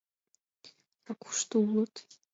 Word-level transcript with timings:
—А 1.09 1.11
кушто 1.21 1.55
улыт? 1.65 1.93